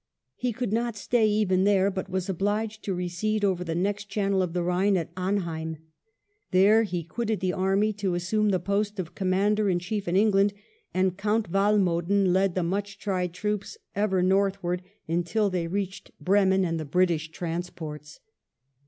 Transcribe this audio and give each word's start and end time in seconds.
He 0.35 0.51
could 0.51 0.73
not 0.73 0.95
stay 0.97 1.27
even 1.27 1.63
there, 1.63 1.91
but 1.91 2.09
was 2.09 2.27
obliged 2.27 2.83
to 2.85 2.95
recede 2.95 3.45
over 3.45 3.63
the 3.63 3.75
next 3.75 4.05
channel 4.05 4.41
of 4.41 4.53
the 4.53 4.63
Ehine 4.63 4.97
at 4.97 5.13
Amheim. 5.15 5.77
There 6.49 6.81
he 6.81 7.03
quitted 7.03 7.39
the 7.39 7.53
army 7.53 7.93
to 7.93 8.15
assume 8.15 8.49
the 8.49 8.59
post 8.59 8.99
of 8.99 9.13
Commander 9.13 9.69
in 9.69 9.77
Chief 9.77 10.07
in 10.07 10.15
England, 10.15 10.53
and 10.91 11.19
Count 11.19 11.51
Walmoden 11.51 12.33
led 12.33 12.55
the 12.55 12.63
much 12.63 12.97
tried 12.97 13.31
troops 13.33 13.77
ever 13.95 14.23
northward 14.23 14.81
until 15.07 15.51
they 15.51 15.67
reached 15.67 16.09
Bremen 16.19 16.61
COMMANDS 16.61 16.61
THE 16.61 16.61
REAR 16.61 16.61
GUARD 16.63 16.69
and 16.71 16.79
the 16.79 16.91
British 16.91 17.29
transports. 17.29 18.19